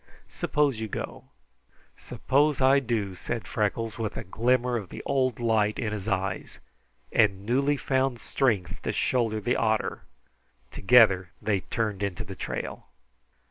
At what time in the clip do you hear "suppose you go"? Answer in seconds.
0.31-1.25